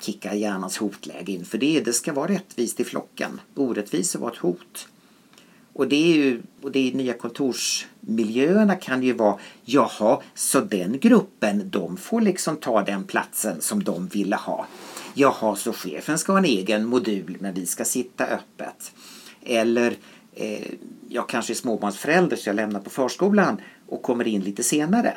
[0.00, 1.44] kickar hjärnans hotläge in.
[1.44, 3.40] För det, det ska vara rättvist i flocken.
[3.54, 4.88] Orättvisa var ett hot.
[5.80, 10.98] Och det är ju, och det är nya kontorsmiljöerna kan ju vara, jaha, så den
[10.98, 14.66] gruppen, de får liksom ta den platsen som de ville ha.
[15.14, 18.92] Jaha, så chefen ska ha en egen modul men vi ska sitta öppet.
[19.42, 19.96] Eller
[20.34, 20.66] eh,
[21.08, 25.16] jag kanske är småbarnsförälder så jag lämnar på förskolan och kommer in lite senare.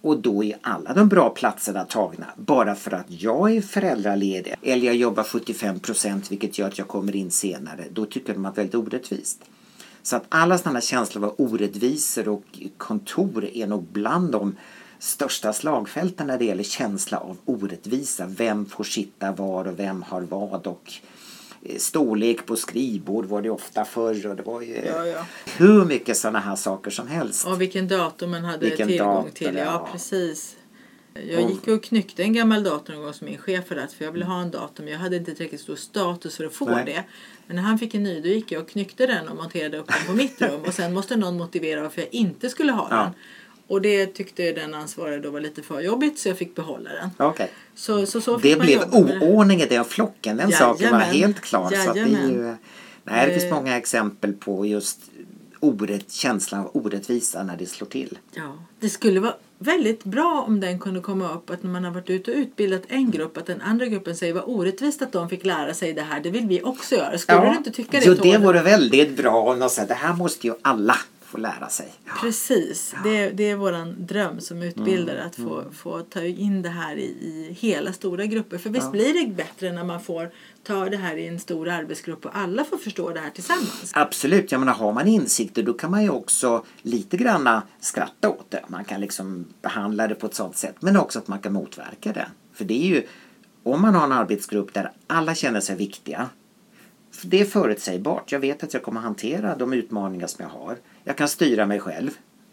[0.00, 4.86] Och då är alla de bra platserna tagna bara för att jag är föräldraledig eller
[4.86, 7.84] jag jobbar 75 procent vilket gör att jag kommer in senare.
[7.92, 9.44] Då tycker de att det är väldigt orättvist.
[10.02, 12.44] Så att alla sådana känslor av orättvisor och
[12.76, 14.56] kontor är nog bland de
[14.98, 18.26] största slagfälten när det gäller känsla av orättvisa.
[18.26, 20.92] Vem får sitta var och vem har vad och
[21.62, 25.26] eh, storlek på skrivbord var det ofta förr och det var ju Ja, ja.
[25.56, 27.46] hur mycket sådana här saker som helst.
[27.46, 29.54] Och vilken dator man hade Vilken tillgång dator, till.
[29.56, 29.88] Ja, ja.
[29.92, 30.56] precis.
[31.14, 34.04] Jag gick och knyckte en gammal dator någon gång som min chef hade haft för
[34.04, 36.64] jag ville ha en dator men jag hade inte tillräckligt stor status för att få
[36.70, 36.84] Nej.
[36.84, 37.04] det.
[37.46, 39.86] Men när han fick en ny då gick jag och knyckte den och monterade upp
[39.86, 42.96] den på mitt rum och sen måste någon motivera varför jag inte skulle ha Ja.
[42.96, 43.10] den.
[43.66, 47.10] Och det tyckte den ansvariga då var lite för jobbigt så jag fick behålla den.
[47.18, 47.50] Okej.
[47.74, 51.20] Så, så, så Det blev oordning i den flocken, den saken var Jajamän.
[51.20, 51.70] helt klar.
[51.70, 52.56] Så att det, är ju, Jajamän.
[53.04, 53.54] nej, det finns Eh.
[53.54, 54.98] många exempel på just
[55.60, 58.18] orätt, känslan av orättvisa när det slår till.
[58.34, 61.90] Ja, det skulle vara väldigt bra om den kunde komma upp att när man har
[61.90, 65.28] varit ute och utbildat en grupp att den andra gruppen säger vad orättvist att de
[65.28, 66.20] fick lära sig det här.
[66.20, 67.18] Det vill vi också göra.
[67.18, 68.06] Skulle du inte tycka det?
[68.06, 70.96] jo, det vore väldigt bra om de sa det här måste ju alla
[71.30, 71.92] få lära sig.
[72.04, 72.12] Ja.
[72.20, 76.68] Precis, det, det är våran dröm som utbildare Mm, att få, få ta in det
[76.68, 78.58] här i, i hela stora grupper.
[78.58, 80.30] För visst blir det bättre när man får
[80.62, 83.92] ta det här i en stor arbetsgrupp och alla får förstå det här tillsammans.
[83.94, 88.50] Absolut, jag menar har man insikter då kan man ju också lite granna skratta åt
[88.50, 88.64] det.
[88.68, 92.12] Man kan liksom behandla det på ett sådant sätt men också att man kan motverka
[92.12, 92.26] det.
[92.52, 93.06] För det är ju
[93.62, 96.28] om man har en arbetsgrupp där alla känner sig viktiga
[97.22, 98.32] det är förutsägbart.
[98.32, 100.76] Jag vet att jag kommer hantera de utmaningar som jag har.
[101.04, 102.10] Jag kan styra mig själv.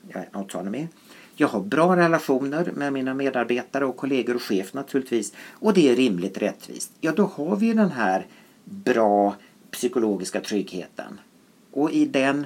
[0.08, 0.88] Jag är autonomy.
[1.36, 5.34] Jag har bra relationer med mina medarbetare och kollegor och chef naturligtvis.
[5.52, 6.92] Och det är rimligt rättvist.
[7.02, 8.26] Ja, då har vi den här
[8.64, 9.36] bra
[9.72, 11.20] psykologiska tryggheten.
[11.72, 12.46] Och i den,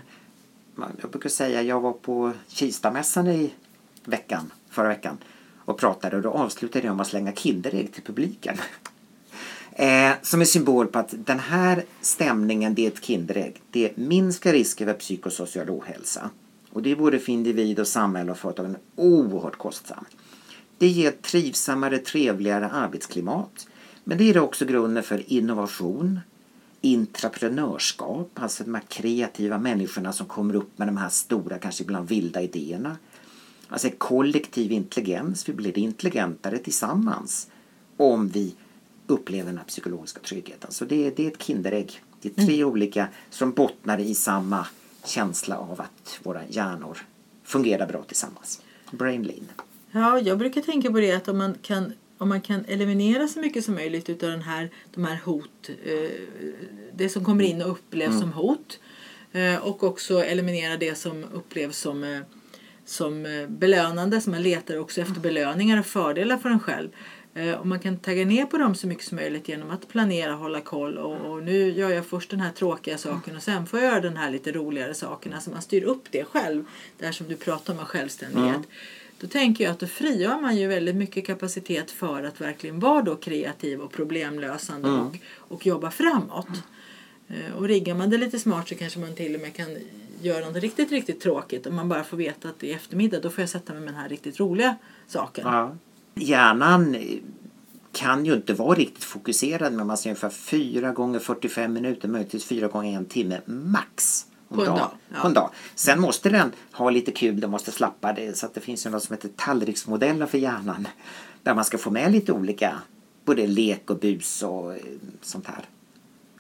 [1.02, 3.54] jag brukar säga, jag var på Kistamässan i
[4.06, 5.18] veckan, förra veckan
[5.66, 8.58] och pratade och då avslutade jag med att slänga Kinderägg till publiken.
[9.72, 13.62] Eh, som är symbol på att den här stämningen, det är ett Kinderägg.
[13.72, 16.30] Det minskar risken för psykosocial ohälsa.
[16.70, 20.08] Och det är både för individ och samhälle och företag oerhört kostsamt.
[20.78, 23.68] Det ger ett trivsammare, trevligare arbetsklimat.
[24.04, 26.20] Men det ger också grunden för innovation,
[26.82, 32.10] intraprenörskap, alltså de här kreativa människorna som kommer upp med de här stora, kanske ibland
[32.10, 32.98] vilda idéerna.
[33.68, 37.48] Alltså kollektiv intelligens, vi blir intelligentare tillsammans
[37.98, 38.56] om vi
[39.12, 40.72] upplever den här psykologiska tryggheten.
[40.72, 42.02] Så det är, det är ett Kinderägg.
[42.22, 44.68] Det är tre olika som bottnar i samma
[45.06, 46.98] känsla av att våra hjärnor
[47.44, 48.62] fungerar bra tillsammans.
[48.92, 49.52] Brain lean.
[49.92, 53.40] Ja, jag brukar tänka på det att om man kan, om man kan eliminera så
[53.40, 56.12] mycket som möjligt utav den här, de här hot, eh,
[56.94, 58.80] det som kommer in och upplevs som hot
[59.32, 62.20] eh, och också eliminera det som upplevs som, eh,
[62.86, 66.90] som belönande, så man letar också efter belöningar och fördelar för en själv.
[67.34, 70.34] Eh, Om man kan tagga ner på dem så mycket som möjligt genom att planera,
[70.34, 73.80] hålla koll och, och nu gör jag först den här tråkiga saken och sen får
[73.80, 75.34] jag göra den här lite roligare saken.
[75.34, 76.66] Alltså man styr upp det själv.
[76.98, 78.62] Det här som du pratar om med självständighet.
[79.20, 83.02] Då tänker jag att då frigör man ju väldigt mycket kapacitet för att verkligen vara
[83.02, 86.48] då kreativ och problemlösande och, och jobba framåt.
[87.28, 89.78] Eh, Och riggar man det lite smart så kanske man till och med kan
[90.22, 91.68] göra något riktigt, riktigt tråkigt.
[91.68, 94.00] Om man bara får veta att i eftermiddag då får jag sätta mig med den
[94.02, 94.76] här riktigt roliga
[95.08, 95.44] saken.
[96.16, 96.98] Hjärnan
[97.92, 102.46] kan ju inte vara riktigt fokuserad men man ser ungefär 4 gånger 45 minuter, möjligtvis
[102.46, 104.26] 4 gånger en timme max.
[104.48, 104.80] om På en dagen.
[104.80, 105.22] dag, ja.
[105.22, 105.50] På en dag.
[105.76, 108.38] Sen måste den ha lite kul, den måste slappa det.
[108.38, 110.88] Så att det finns ju något som heter tallriksmodellen för hjärnan.
[111.44, 112.82] Där man ska få med lite olika,
[113.26, 114.80] både lek och bus och eh,
[115.22, 115.66] sånt här.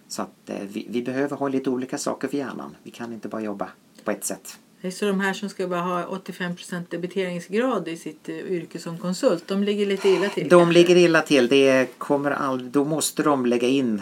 [0.08, 2.76] Så att eh, vi, vi behöver ha lite olika saker för hjärnan.
[2.84, 3.70] Vi kan inte bara jobba
[4.04, 4.58] på ett sätt.
[4.90, 9.48] Så de här som ska bara ha 85% debiteringsgrad i sitt eh, yrke som konsult,
[9.48, 10.50] de ligger lite illa till.
[10.50, 10.74] De kanske?
[10.74, 11.48] ligger illa till.
[11.48, 14.02] Det kommer all, då måste de lägga in,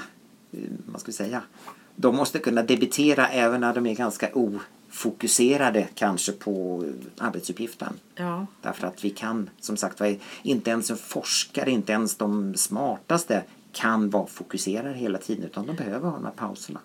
[0.52, 1.42] eh, vad ska vi säga,
[1.96, 7.94] de måste kunna debitera även när de är ganska ofokuserade kanske på eh, arbetsuppgiften.
[8.16, 10.02] Ja, Därför att vi kan, som sagt
[10.44, 15.76] inte ens en forskare, inte ens de smartaste kan vara fokuserade hela tiden utan de
[15.76, 16.80] behöver ha de här pauserna.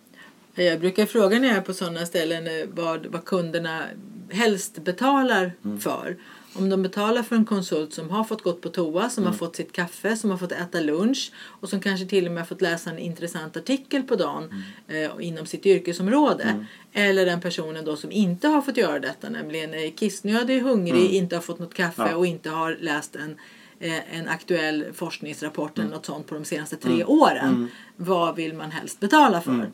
[0.55, 3.83] Jag brukar fråga när jag är på sådana ställen eh, vad, vad kunderna
[4.31, 5.81] helst betalar Mm.
[5.81, 6.17] för.
[6.57, 9.57] Om de betalar för en konsult som har fått gått på toa, som har fått
[9.57, 12.91] sitt kaffe, som har fått äta lunch och som kanske till och med fått läsa
[12.91, 16.67] en intressant artikel på dagen eh, inom sitt yrkesområde.
[16.93, 21.37] Eller den personen då som inte har fått göra detta, nämligen är kissnödig, hungrig, inte
[21.37, 22.17] har fått något kaffe Ja.
[22.17, 23.37] och inte har läst en
[23.81, 27.69] eh, en aktuell forskningsrapport eller något sånt på de senaste tre åren.
[27.97, 29.71] Vad vill man helst betala för?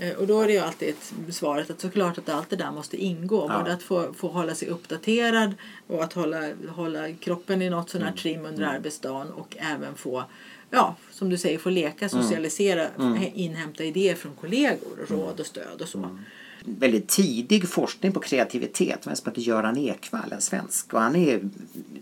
[0.00, 2.70] Eh, Och då är det ju alltid ett svaret att såklart att allt det där
[2.70, 3.46] måste ingå.
[3.48, 3.58] Ja.
[3.58, 5.54] Både att få, få hålla sig uppdaterad
[5.86, 10.24] och att hålla, hålla kroppen i något sån här trim under arbetsdagen och även få
[10.72, 12.86] Ja, som du säger, få leka, socialisera,
[13.34, 16.18] inhämta idéer från kollegor, råd och stöd och så.
[16.64, 19.04] väldigt tidig forskning på kreativitet.
[19.04, 20.94] Han heter Göran Ekvall, en svensk.
[20.94, 21.40] Och han är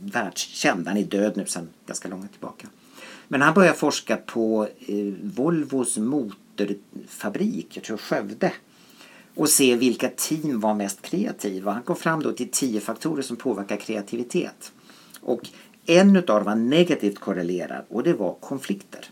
[0.00, 0.88] världskänd.
[0.88, 2.66] Han är död nu sedan ganska långt tillbaka.
[3.28, 5.98] Men han började forska på eh, Volvos
[6.58, 8.52] motorfabrik, jag tror Skövde.
[9.34, 11.72] Och se vilka team var mest kreativa.
[11.72, 14.72] Han kom fram då till tio faktorer som påverkar kreativitet.
[15.20, 15.48] Och
[15.86, 19.04] en av dem var negativt korrelerad och det var konflikter.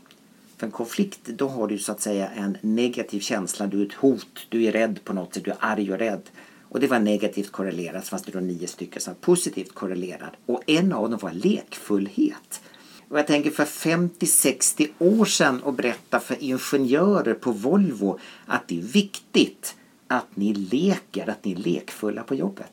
[0.57, 3.67] För en konflikt, då har du så att säga en negativ känsla.
[3.67, 6.23] Du är ett hot, du är rädd på något sätt, du är arg och rädd.
[6.69, 10.31] Och det var negativt korrelerat, så fanns det då nio stycken som var positivt korrelerad.
[10.47, 12.61] Och en av dem var lekfullhet.
[13.09, 18.79] Och jag tänker för 50-60 år sedan och berätta för ingenjörer på Volvo att det
[18.79, 19.75] är viktigt
[20.09, 22.73] att ni leker, att ni är lekfulla på jobbet.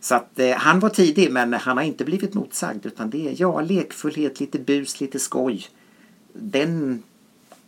[0.00, 3.34] Så att eh, han var tidig men han har inte blivit motsagd utan det är
[3.38, 5.66] ja, lekfullhet, lite bus, lite skoj.
[6.32, 7.02] Den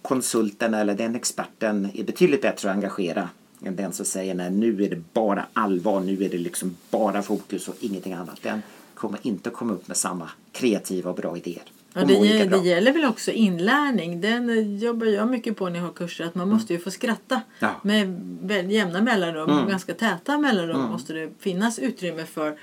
[0.02, 3.28] konsulten eller den experten är betydligt bättre att engagera
[3.64, 7.22] än den som säger nej nu är det bara allvar, nu är det liksom bara
[7.22, 8.42] fokus och ingenting annat.
[8.42, 8.62] Den
[9.04, 11.62] kommer inte komma upp med samma kreativa och bra idéer.
[11.92, 14.20] Ja, det, ge- det gäller väl också inlärning.
[14.20, 16.24] Den jobbar jag mycket på när jag har kurser.
[16.24, 17.80] Att man måste ju få skratta Ja.
[17.82, 19.50] med jämna mellanrum.
[19.50, 19.68] Mm.
[19.68, 22.58] Ganska täta mellanrum måste det finnas utrymme för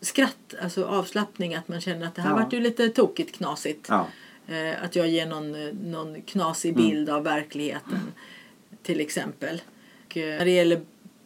[0.00, 0.54] skratt.
[0.62, 1.54] Alltså avslappning.
[1.54, 2.36] Att man känner att det här Ja.
[2.36, 3.86] vart ju lite tokigt knasigt.
[3.88, 4.06] Ja.
[4.48, 6.82] Eh, att jag ger någon, eh, någon knasig Mm.
[6.88, 8.00] bild av verkligheten.
[8.82, 9.62] Till exempel.
[10.06, 10.80] Och, eh, när det gäller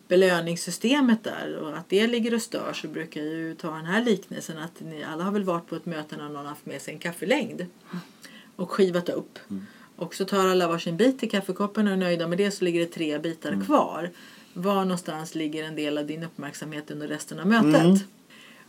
[0.08, 4.04] belöningssystemet där och att det ligger och stör så brukar jag ju ta den här
[4.04, 6.94] liknelsen att ni alla har väl varit på ett möte när någon haft med sig
[6.94, 7.66] en kaffelängd
[8.56, 9.38] och skivat upp.
[9.96, 12.80] Och så tar alla varsin bit i kaffekoppen och är nöjda med det så ligger
[12.80, 14.10] det tre bitar kvar.
[14.54, 18.06] Var någonstans ligger en del av din uppmärksamhet under resten av mötet?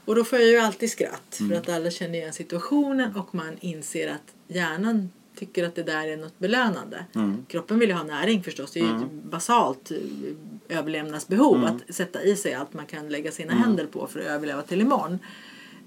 [0.06, 3.58] Och då får jag ju alltid skratt för att alla känner igen situationen och man
[3.60, 7.06] inser att hjärnan tycker att det där är något belönande.
[7.48, 8.72] Kroppen vill ju ha näring förstås.
[8.72, 9.92] Det är ju ett basalt
[10.70, 14.26] eh, överlevnadsbehov att sätta i sig allt man kan lägga sina händer på för att
[14.26, 15.20] överleva till imorgon.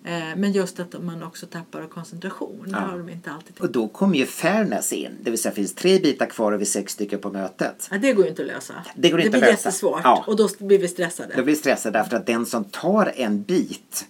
[0.05, 2.65] Eh, Men just att man också tappar koncentration.
[2.69, 3.61] Det har de inte alltid.
[3.61, 5.11] Och då kommer ju fairness in.
[5.23, 7.89] Det vill säga finns tre bitar kvar och vi är sex stycken på mötet.
[7.91, 8.75] Ja, det går ju inte att lösa.
[8.97, 9.51] Det går inte blir lösa.
[9.53, 10.25] jättesvårt Ja.
[10.27, 11.29] och då blir vi stressade.
[11.37, 14.07] Då blir vi stressade därför att den som tar en bit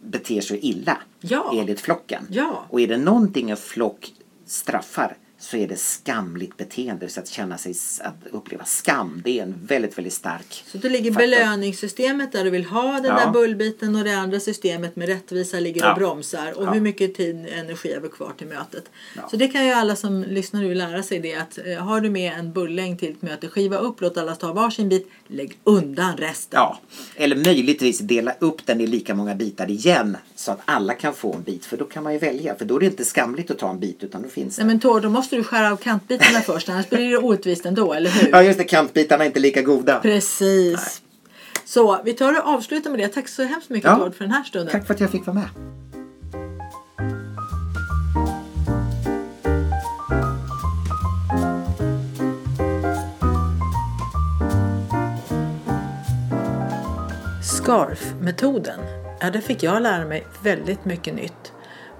[0.00, 1.52] beter sig illa Ja.
[1.54, 2.26] enligt flocken.
[2.30, 2.66] Ja.
[2.70, 4.12] Och är det någonting en flock
[4.46, 7.08] straffar så är det skamligt beteende.
[7.08, 10.88] Så att känna sig, att uppleva skam, det är en väldigt, väldigt stark Så då
[10.88, 11.26] ligger faktor.
[11.28, 13.24] belöningssystemet där du vill ha den Ja.
[13.24, 15.92] där bullbiten och det andra systemet med rättvisa ligger Ja.
[15.92, 16.52] och bromsar.
[16.58, 16.70] Och Ja.
[16.72, 18.84] hur mycket tid och energi har vi kvar till mötet.
[19.30, 22.10] Så det kan ju alla som lyssnar nu lära sig det att eh, har du
[22.10, 26.16] med en bullängd till ett möte, skiva upp, låt alla ta varsin bit, lägg undan
[26.16, 26.56] resten.
[26.60, 26.78] Ja,
[27.16, 31.32] eller möjligtvis dela upp den i lika många bitar igen så att alla kan få
[31.34, 31.64] en bit.
[31.64, 32.54] För då kan man ju välja.
[32.54, 34.68] För då är det inte skamligt att ta en bit utan då finns Nej det.
[34.68, 38.10] men Tor, då måste du skära av kantbitarna först annars blir det orättvist ändå, eller
[38.10, 38.28] hur?
[38.32, 40.00] Ja just det, kantbitarna är inte lika goda.
[40.00, 41.02] Precis.
[41.64, 43.08] Så vi tar och avslutar med det.
[43.08, 43.96] Tack så hemskt mycket Ja.
[43.96, 44.72] Tord för den här stunden.
[44.72, 45.48] Tack för att jag fick vara med.
[57.42, 58.80] SCARF-metoden,
[59.20, 61.53] ja där fick jag lära mig väldigt mycket nytt.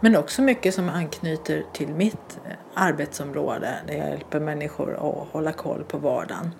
[0.05, 5.53] Men också mycket som anknyter till mitt eh, arbetsområde där jag hjälper människor att hålla
[5.53, 6.51] koll på vardagen.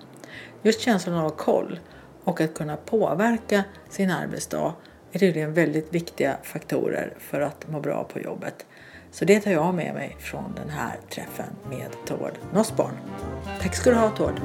[0.61, 1.79] Just känslan av koll
[2.23, 4.73] och att kunna påverka sin arbetsdag
[5.11, 8.65] är tydligen väldigt viktiga faktorer för att må bra på jobbet.
[9.11, 12.95] Så det tar jag med mig från den här träffen med Tord Nossborn.
[13.61, 14.41] Tack ska du ha Tord!